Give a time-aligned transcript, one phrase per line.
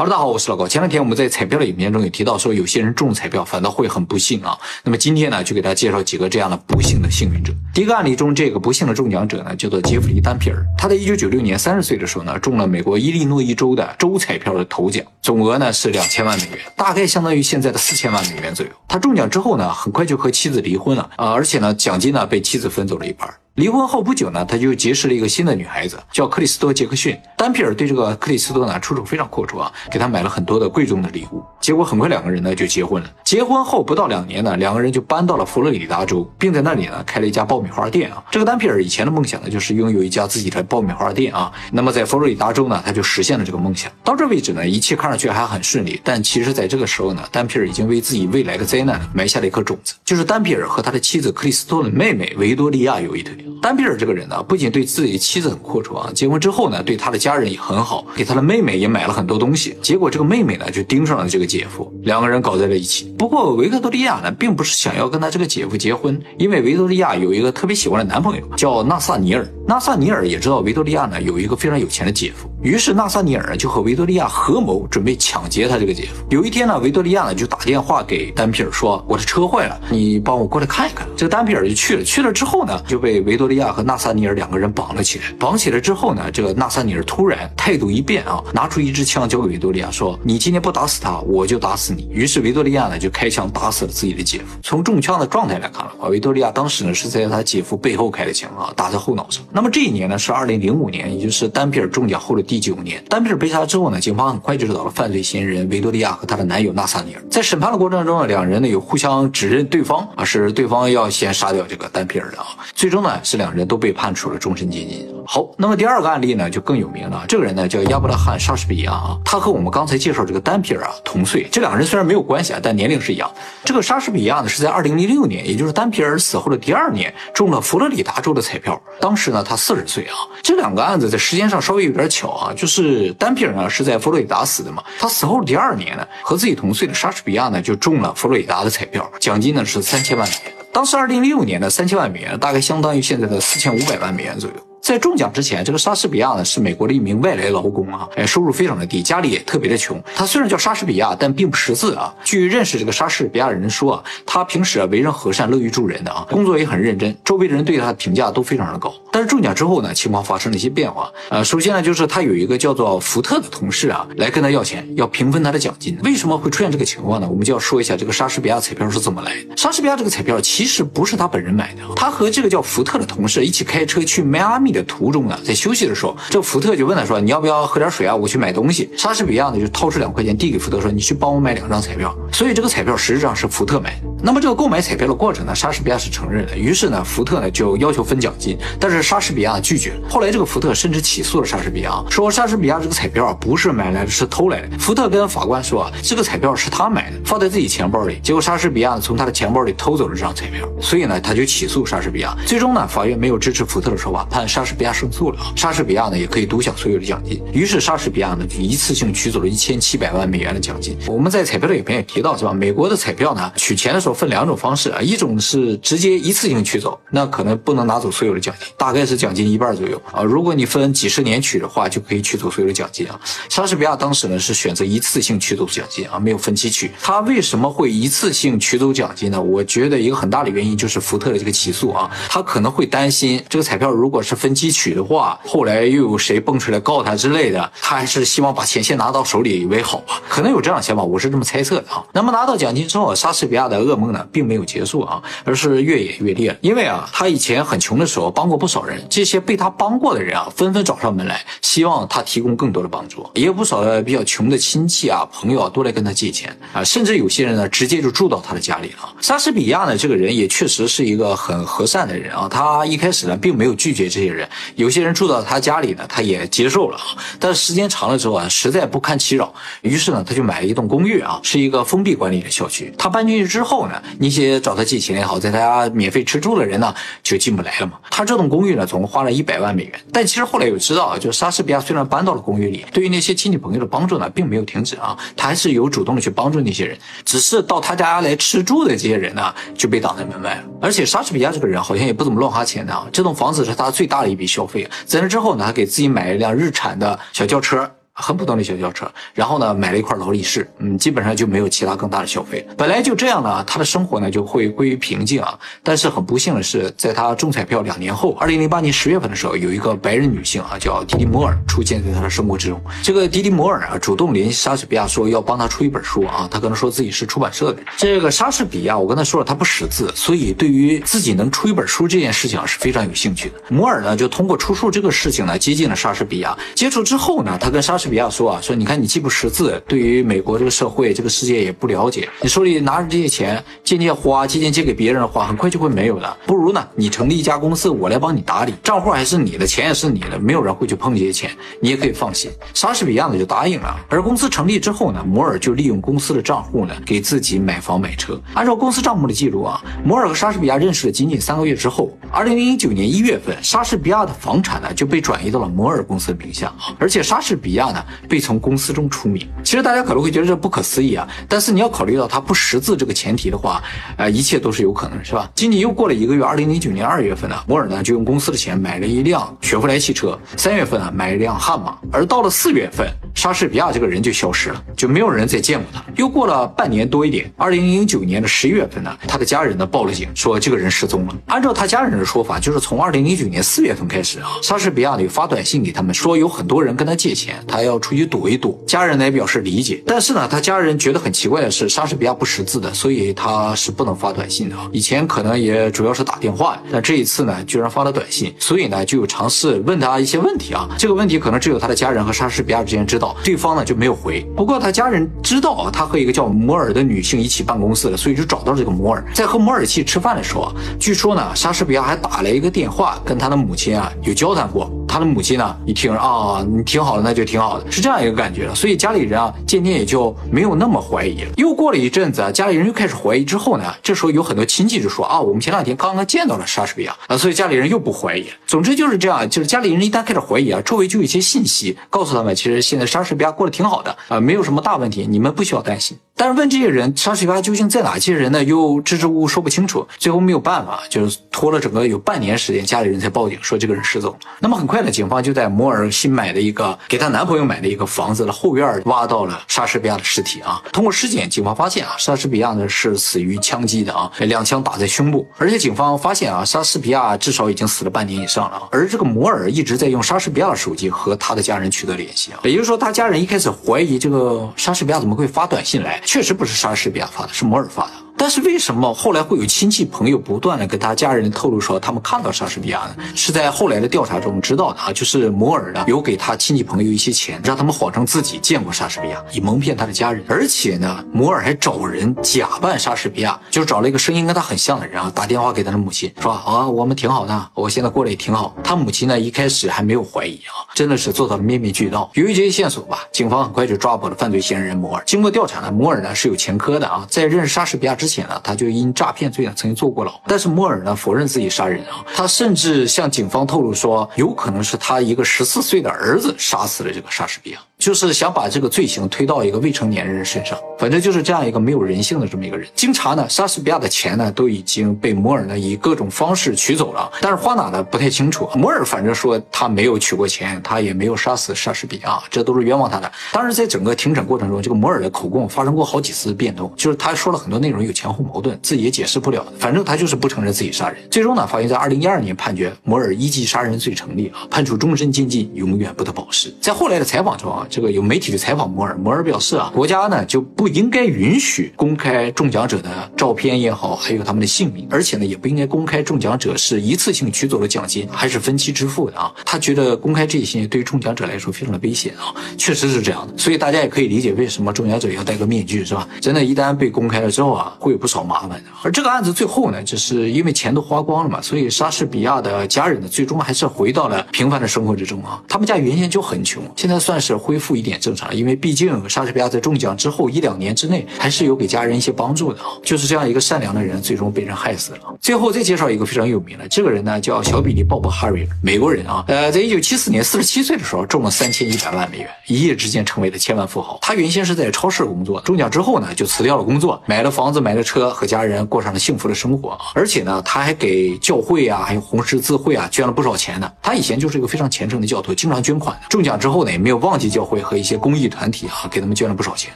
[0.00, 0.66] 哈喽，大家好，我是老高。
[0.66, 4.58] 前两天我们在彩票的影片中也提到说，有些人中彩票反倒会很不幸啊。
[4.82, 7.52] 那么今天呢，就给大家介绍几个这样的不幸的幸运者。
[7.74, 10.64] 第一个案例中，这个不幸的中奖者呢，叫做杰弗里·丹皮尔。
[10.78, 18.72] 他在一九九六年三十岁的时候呢，中了美国伊利诺伊州的州彩票的头奖，总额呢是两千万美元，大概相当于现在的四千万美元左右。
[18.88, 23.28] 他中奖之后呢，很快就和妻子离婚了啊，而且呢，奖金呢被妻子分走了一半。
[23.56, 27.14] 离婚后不久呢，他就结识了一个新的女孩子，叫克里斯多·杰克逊。
[27.36, 31.42] 丹皮尔对这个克里斯多呢出手非常阔绰啊，给他买了很多的贵重的礼物。
[31.60, 33.10] 结果很快两个人呢就结婚了。
[33.22, 38.22] 结婚后不到两年呢，两个人就搬到了佛罗里达州，并在那里呢开了一家爆米花店啊。
[38.30, 41.52] 这个丹皮尔以前的梦想呢就是拥有一家自己的爆米花店啊。
[41.70, 43.92] 那么在佛罗里达州呢，他就实现了这个梦想。
[44.02, 46.00] 到这为止呢，一切看上去还很顺利。
[46.02, 53.34] 但其实在这个时候呢，丹皮尔已经为自己未来的灾难埋下了一颗种子，就是丹皮尔和他的妻子克里斯多的妹妹维多利亚有一腿。
[53.60, 54.20] 丹皮尔这个人。
[54.30, 59.76] 呢，不仅对自己妻子很阔绰啊，结婚之后呢，对他的家人也很好，给他的妹妹也买了很多东西。
[59.82, 63.12] 结果这个妹妹呢，就盯上了这个姐夫，两个人搞在了一起。
[63.18, 69.44] 不过维克多利亚呢，并不是想要跟他这个姐夫结婚，因为维多利亚有一个特别喜欢的男朋友，叫纳萨尼尔。
[69.66, 76.24] 纳萨尼尔也知道维多利亚呢有一个非常有钱的姐夫，于是纳萨尼尔就和维多利亚合谋，准备抢劫他这个姐夫。
[76.30, 85.26] 有一天呢，维多利亚呢就打电话给丹皮尔说：“我的车坏了，你帮我过来看一看。”这个丹皮尔就去了，去了之后呢，就被维多利亚和纳萨尼尔两个人绑了起来。
[85.38, 94.58] 绑起来之后呢，这个纳萨尼尔突然态度一变啊，拿出一支枪交给维多利亚说：“你今天不打死他，我就打死你。”于是维多利亚呢就开枪打死了自己的姐夫。
[94.62, 99.44] 从中枪的状态来看的话，维多利亚当时呢是在他姐夫背后开的枪啊，打在后脑上。
[99.52, 100.30] 那么这一年呢是。
[100.30, 107.22] 二零零五年，也就是丹皮尔中奖后的第九年，丹皮尔被杀之后呢，警方很快就知道了犯罪嫌疑人维多利亚和她的男友纳萨尼尔。
[107.28, 112.46] 在审判的过程中呢，两人呢有互相指认对方啊，是对方要先杀掉这个丹皮尔的啊。
[112.74, 115.19] 最终呢，是两人都被判处了终身监禁。
[115.32, 123.30] 好，那么第二个案例呢就更有名了，这个人呢叫亚伯拉罕·莎士比亚啊，他和我们刚才介绍这个丹皮尔啊同岁，这两个人虽然没有关系啊，但年龄是一样。
[123.64, 130.16] 这个莎士比亚呢是在二零零六年，也就是丹皮尔死后的第二年，中了佛罗里达州的彩票，当时呢他四十岁啊。
[130.42, 140.52] 这两个案子在时间上稍微有点巧啊，就是丹皮尔呢是在佛罗里达死的嘛，他死后第二年呢，和自己同岁的莎士比亚呢就中了佛罗里达的彩票，奖金呢是三千万美元。
[140.72, 144.69] 当时二零零六年的三千万美元大概相当于现在的四千五百万美元左右。
[144.90, 150.02] 在中奖之前，这个莎士比亚呢是美国的一名外来劳工啊，哎，收入非常的低，家里也特别的穷。
[150.16, 152.12] 他虽然叫莎士比亚，但并不识字啊。
[152.24, 158.92] 据认识这个莎士比亚的人说啊，他平时啊为人和善，乐于助人的啊，工作也很认真，周围的人对他的评价都非常的高。
[159.12, 161.08] 但是中奖之后呢，情况发生了一些变化。
[161.28, 165.96] 呃，首先呢，就是他有一个叫做福特的同事啊，来跟他要钱，要平分他的奖金。
[166.02, 167.28] 为什么会出现这个情况呢？
[167.30, 169.56] 我们就要说一下这个莎士比亚彩票是怎么来的。
[169.56, 175.38] 莎士比亚这个彩票其实不是他本人买的，他和这个叫福特的同事一起开车去迈阿密的途中呢。
[175.44, 178.14] 在休息的时候，这福特就问他说：“你要不要喝点水啊？
[178.14, 184.08] 我去买东西。”莎士比亚呢就掏出两块钱递给福特说：“你去帮我买两张彩票。”所以这个彩票实质上是福特买的。
[184.22, 186.56] 那么这个购买彩票的过程呢，莎士比亚是承认的。
[186.56, 190.08] 于是呢，福特呢就要求分奖金，但是莎士比亚拒绝了。
[190.08, 194.78] 后来这个福特甚至起诉了莎士比亚，说莎士比亚这个彩票啊不是买来的，是偷来的。
[194.78, 198.20] 福特跟法官说，这个彩票是他买的，放在自己钱包里。
[198.22, 202.36] 结果莎士比亚从他的钱包里偷走了这张彩票，所以呢他就起诉莎士比亚。
[202.46, 205.38] 最终呢，法院没有支持福特的说法，判莎士士比亚胜诉了。
[205.56, 210.96] 莎士比亚呢也可以独享所有的奖金，于是莎士比亚呢就一次性取走了一千七百万美元的奖金。
[211.08, 212.52] 我们在彩票的影片也提到是吧？
[212.52, 220.22] 美国的彩票呢取钱的时候分两种方式啊，一种是直接一次性取走，那可能不能拿走所有的奖金，大概是奖金一半左右啊。
[220.22, 223.20] 如果你分几十年取的话，就可以取走所有的奖金啊。
[223.48, 226.90] 莎士比亚当时呢是选择一次性取走奖金啊，没有分期取。
[227.00, 229.40] 他为什么会一次性取走奖金呢？
[229.40, 235.70] 我觉得一个很大的原因就是福特的这个起诉啊，他可能会担心这个彩票如果是分期吸取的话，后来。
[235.90, 237.72] 又有谁蹦出来告他之类的？
[237.80, 240.20] 他还是希望把钱先拿到手里为好吧？
[240.28, 242.04] 可能有这样想法，我是这么猜测的啊。
[242.12, 246.56] 那么拿到奖金之后，莎士比亚的噩梦呢，并没有结束啊，而是越演越烈。
[246.60, 253.28] 因为啊，他以前很穷的时候帮过不少人，这些被他帮过的人啊，纷纷找上门来，希望他提供更多的帮助。
[253.34, 259.08] 也有不少的比较穷的亲戚啊、朋友啊，都来跟他借钱啊，甚至有些人呢，直接就住到他的家里了。
[259.20, 262.48] 莎士比亚呢，这个人也确实是一个很和善的人啊。
[262.50, 265.60] 他一开始呢，并没有拒绝这些人，有些人住到他。
[265.60, 267.04] 家里呢，他也接受了啊，
[267.38, 269.52] 但是时间长了之后啊，实在不堪其扰，
[269.82, 272.90] 于是呢，他就买了一栋公寓啊，是一个封闭管理的小区。
[272.96, 277.98] 他搬进去之后呢，那些找他借钱也好，在他家免费吃住的人呢，就进不来了嘛。
[278.10, 280.00] 他这栋公寓呢，总共花了一百万美元。
[280.10, 286.96] 但其实后来有知道啊，就莎士比亚虽然搬到了公寓里，对于那些亲戚朋友的帮助呢，并没有停止啊，他还是有主动的去帮助那些人，
[287.26, 290.64] 只是到他家来吃住的这些人呢，就被挡在门外了。
[290.80, 295.50] 而且莎士比亚这个人好像也不怎么乱花钱的啊，这栋房子是他最大的一笔消费，在那之后。
[295.56, 297.90] 呢，他给自己买了一辆日产的小轿车。
[298.20, 302.66] 很普通的小轿车，然后呢买了一块劳力士，嗯，基本上就没有其他更大的消费。
[302.76, 305.58] 本来就这样呢，他的生活呢就会归于平静啊。
[305.82, 312.80] 但是很不幸的是，在他中彩票两年后，二零零八年十月份的时候，有一个白人女性啊叫迪迪摩尔出现在他的生活之中。
[313.02, 317.82] 这个迪迪摩尔啊主动联系莎士比亚说要帮他出一本书啊，他可能说自己是出版社的。
[317.96, 323.54] 这个莎士比亚，我跟他说了，他不识字，所以对于自己能出一本书这件事情啊是非常有兴趣的。
[323.68, 326.56] 摩尔呢就通过出书这个事情呢接近了莎士比亚。
[326.74, 336.36] 接触之后呢，他跟莎士比亚说啊，说你看你既不识字，对于美国这个社会、这个世界也不了解，你手里拿着这些钱渐渐花，渐渐借给别人的话，很快就会没有的。
[336.46, 342.50] 不如呢，你成立一家公司，我来帮你打理，账户还是你的，钱也是你的，没有人会去碰这些钱，你也可以放心。
[342.74, 343.96] 莎士比亚呢就答应了。
[344.08, 348.40] 而公司成立之后呢，摩尔就利用公司的账户呢给自己买房买车。
[348.54, 359.46] 按照公司账目的记录啊，摩尔和莎士比亚认识了仅仅三个月之后，二零零九年一月份，莎士比亚的房产呢就被转移到了摩尔公司的名下，而且莎士比亚呢被从公司中除名。
[359.62, 363.82] 其实大家可能会觉得这不可思议啊，但是你要考虑到他不识字这个前提的话，
[364.16, 365.50] 呃，一切都是有可能，是吧？
[365.54, 376.02] 仅仅又过了一个月，二零零九年二月份呢，摩尔呢就用公司的钱买了一辆雪佛兰汽车，三月份啊买一辆悍马，而到了四月份，莎士比亚这个人就消失了，就没有人再见过他。
[376.16, 381.34] 又过了半年多一点，二零零九年的十一月份呢，他的家人呢报了警，说这个人失踪了。
[381.46, 388.78] 按照他家人的说法，就是从二零零九年四月份开始啊，莎士比亚呢发短信给他们说有很多人跟他借钱，他要出去躲一躲。
[388.86, 394.76] 家人呢也表示理解，但是呢，他家人觉得很奇怪的是，莎士比亚不识字的，所以他是不能发短信的。
[394.92, 400.88] 以前可能也主要是打电话，但这一次呢，居然发了短信，所以呢，就尝试问他一些问题啊。
[400.98, 404.40] 这个问题可能只有他的家人和莎士比亚之间知道，对方呢就没有回。
[404.56, 409.24] 不过他家人知道啊，他和一个叫摩尔的女性一起办公室了，所以就找到这个摩尔。
[409.32, 414.90] 在和摩尔一起吃饭的时候啊，据说呢，莎士比亚还打了一个电话跟他的母亲啊有交谈过。
[415.10, 418.72] 他的母亲呢一听啊，你挺好的，那就挺好的，是这样一个感觉。
[418.76, 421.50] 所以家里人啊，渐渐也就没有那么怀疑了。
[421.56, 423.44] 又过了一阵子啊，家里人又开始怀疑。
[423.44, 428.46] 之后呢，这时候有很多亲戚就说啊，我们前两天刚刚见到了莎士比亚啊，所以家里人又不怀疑。
[428.68, 436.16] 总之就是这样，就是家里人一旦开始怀疑啊，周围就有一些信息告诉他们，其实现在莎士比亚过得挺好的啊，没有什么大问题，你们不需要担心。
[436.36, 438.14] 但是问这些人莎士比亚究竟在哪？
[438.14, 444.34] 这些人呢又支支吾吾说不清楚，最后没有办法，就是拖了整个有半年时间，家里人才报警说这个人失踪。
[444.60, 450.82] 那么很快呢，警方就在摩尔新买的一个给她男朋友买的一个房子的后院挖到了莎士比亚的尸体啊。
[450.92, 455.46] 通过尸检，警方发现啊，莎士比亚呢是死于枪击的啊，两枪打在胸部。
[455.58, 458.82] 而且警方发现啊，莎士比亚至少已经死了半年以上了。
[458.90, 466.20] 而这个摩尔一直在用莎士比亚的手机和他的家人取得联系啊，也就是说，他家人一开始怀疑这个莎士比亚怎么会发短信来。
[466.24, 468.12] 确实不是莎士比亚发的，是摩尔发的。
[468.40, 473.16] 但是为什么后来会有亲戚朋友不断的跟他家人透露说他们看到莎士比亚呢？
[473.36, 480.42] 是在后来的调查中知道的啊，就是摩尔呢有给他亲戚朋友一些钱，让他们谎称自己见过莎士比亚，以蒙骗他的家人。
[480.48, 488.74] 而且呢，摩尔还找人假扮莎士比亚，就找了一个声音跟他很像的人啊，打电话给他的母亲说啊，我们挺好的，我现在过得也挺好。
[488.82, 492.30] 他母亲呢一开始还没有怀疑啊，真的是做到了面面俱到。
[492.32, 495.22] 由于这些线索吧，警方很快就抓捕了犯罪嫌疑人摩尔。
[495.26, 500.32] 经过调查呢，摩尔呢是有前科的啊，在认识莎士比亚之前呢，他就因诈骗罪呢曾经坐过牢。
[500.46, 510.76] 但是莫尔呢否认自己杀人啊，他甚至向警方透露说，有可能是他一个十四岁的儿子杀死了这个莎士比亚，就是想把这个罪行推到一个未成年人身上。
[510.98, 512.86] 反正就是这样一个没有人性的这么一个人。
[512.94, 518.68] 经查呢，莎士比亚的钱呢都已经被摩尔呢以各种方式取走了，但是花哪呢不太清楚。
[518.74, 523.30] 摩尔反正说他没有取过钱，他也没有杀死莎士比亚，这都是冤枉他的。
[523.52, 529.64] 当然，在整个庭审过程中，这个摩尔的口供发生过好几次变动，就是他说了很多内容有前后矛盾，自己也解释不了。
[529.78, 531.16] 反正他就是不承认自己杀人。
[531.30, 536.74] 最终呢，法院在二零一二年判决摩尔一级杀人罪成立啊，判处终身监禁，永远不得保释。
[536.80, 549.52] 在后来的采访中啊，这个有媒体就采访摩尔，摩尔表示啊，国家呢就不应该允许公开中奖者的照片也好，还有他们的姓名，而且呢也不应该公开中奖者是一次性取走了奖金还是分期支付的啊。
[549.64, 553.58] 他觉得公开这些对于中奖者来说非常的危险啊，确实是这样的。
[553.58, 556.28] 所以大家也可以理解为什么中奖者要戴个面具是吧？
[556.40, 558.82] 真的，一旦被公开了之后啊，会有不少麻烦的。
[559.02, 565.60] 而这个案子最后呢，就是因为钱都花光了嘛，所以莎士比亚的家人呢，最终还是回到了平凡的生活之中啊。
[565.68, 572.88] 他们家原先就很穷，现在算是恢复一点正常，因为毕竟莎士比亚在中奖之后一两年之内，还是有给家人一些帮助的啊。
[573.02, 575.20] 就是这样一个善良的人，最终被人害死了。
[575.40, 584.18] 最后再介绍一个非常有名的，这个人呢叫小比利·鲍勃·哈瑞，美国人啊，呃，在一九七四年四十七岁的时候中了三千一百万美元，一夜之间成为了千万富豪。
[584.20, 589.98] 他原先是在超市工作，中奖之后呢，就辞掉了工作，买了房子，买了车，和家人过上了幸福的生活。
[590.14, 593.90] 而且呢，他还给教会啊，还有红十字会啊捐了不少钱呢。
[594.02, 596.18] 他以前就是一个非常虔诚的教徒，经常捐款。
[596.28, 597.69] 中奖之后呢，也没有忘记教会。
[597.70, 599.92] 会和一些公益团体啊，给他们捐了不少钱。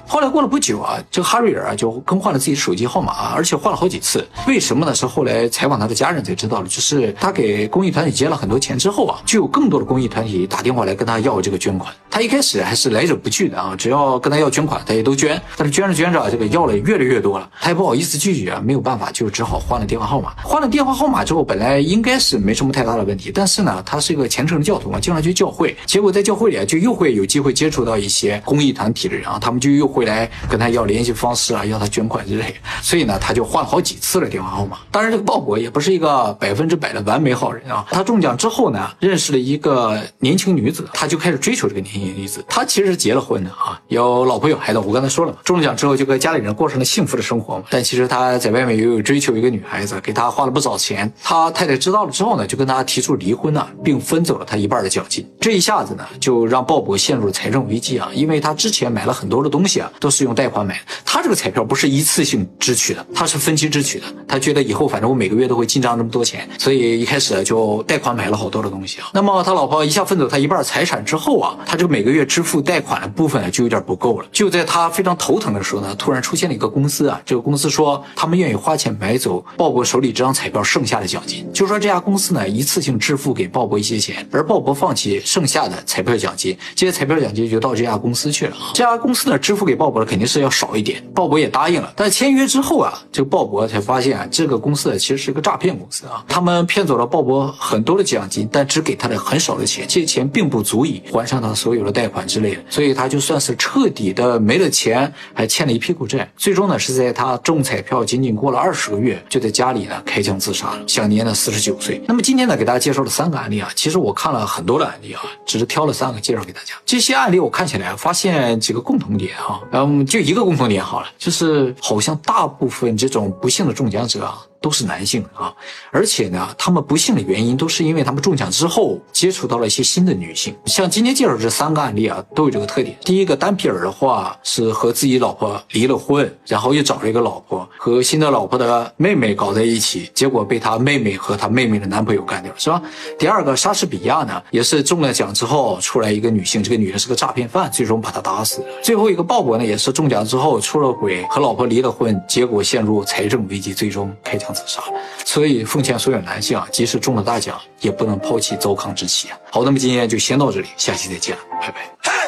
[0.06, 4.24] 后来过了不久啊，这个哈瑞尔啊就更换了自己的手机号码啊，而且换了好几次。
[4.46, 4.94] 为什么呢？
[4.94, 11.92] 是后来采访他的家人才知道的，就是他给公益团体捐了很多钱之后啊，就有更多的公益团体打电话来跟他要这个捐款。
[12.08, 15.40] 他一开始还是来者不拒的啊，只要跟他要捐款，他也都捐。
[15.56, 20.32] 但是捐着捐着，这个要了越来越多了，他也不好意思拒绝啊，没有办法，就只好换了电话号码。
[20.44, 34.80] 换了电话号码之后，本来应该是没什么太大的问题，但是呢，他是一个虔诚的教徒嘛，经常去教会，结果在教会里啊，就又会有机会接接触到一些公益团体的人啊，他们就又会来跟他要联系方式啊，要他捐款之类，所以呢，他就换了好几次的电话号码。
[34.90, 42.44] 当然，这个鲍勃也不是一个百分之百的完美好人啊，他中奖之后呢，认识了一个年轻女子，他就开始追求这个年轻女子。
[42.46, 44.78] 他其实是结了婚的啊，有老婆有孩子。
[44.78, 47.64] 我刚才说了嘛，中了奖之后就跟家里人过上了幸福的生活嘛。
[47.70, 51.10] 但其实他在外面也有追求一个女孩子，给他花了不少钱。
[51.22, 55.26] 他太太知道了之后呢，就跟他提出离婚呢，并分走了他一半的奖金。
[55.40, 60.80] 这一下子呢，就让鲍勃陷入了财政危机啊，因为他之前买了很多的东西啊，都是用贷款买的。
[61.04, 64.06] 他这个彩票不是一次性支取的，他是分期支取的。
[64.26, 69.06] 他觉得以后反正我每个月都会进账这么多钱，所以一开始就贷款买了好多的东西啊。
[69.14, 74.26] 那么他老婆一下分走他一半财产之后啊，他这个每个月支付贷款的部分，就有点不够了。
[74.32, 88.56] 就在他非常头疼的时候呢，突然出现了一个公司啊，这个公司说他们愿意花钱买走鲍勃手里这张彩票剩下的奖金，就说这家公司呢一次性支付给鲍勃一些钱，而鲍勃放弃剩下的彩票奖金，这些彩票奖金就到这家公司去了。
[88.74, 91.92] 这家公司呢支付给鲍勃的肯定是要少一点，鲍勃也答应了。
[91.96, 106.30] 但签约之后啊，这个鲍勃才发现啊，这个公司其实是个诈骗公司啊，他们骗走了鲍勃很多的奖金，但只给他的很少的钱，这些钱并不足以还上他所有的贷款之类的，所以他就算是彻底的没了钱，还欠了一屁股债。
[106.36, 112.00] 最终呢，是在他中彩票仅仅过了二十个月，就在家里呢开枪自杀了，享年呢四十九岁。
[112.06, 116.74] 那么今天呢，给大家介绍了三个案例啊，其实我看了很多的案例啊，只是挑了三个介绍给大家。
[116.84, 124.38] 这些案我看起来发现几个共同点哈，嗯，就一个共同点好了，就是好像大部分这种不幸的中奖者啊。
[124.64, 125.52] 都是男性啊，
[125.90, 130.56] 而且呢，他们不幸的原因都是因为他们中奖之后接触到了一些新的女性。
[130.64, 132.96] 像今天介绍这三个案例啊，都有这个特点。
[133.02, 142.80] 第一个丹皮尔的话是和自己老婆离了婚，然后又找了一个老婆，和新的老婆的妹妹搞在一起，结果被他妹妹和他妹妹的男朋友干掉，是吧？
[143.18, 148.68] 第二个莎士比亚呢，也是中了奖之后出来一个女性，这个女的是个诈骗犯，最终把他打死了。
[148.82, 154.53] 最后一个鲍勃呢，也是中奖之后出了轨，和老婆离了婚，结果陷入财政危机，最终开枪。
[154.54, 154.82] 自杀，
[155.24, 159.38] 所以奉劝所有男性啊，即使中了大奖，也不能抛弃糟糠之妻啊。
[159.50, 162.23] 好，那么今天就先到这里，下期再见了，拜拜。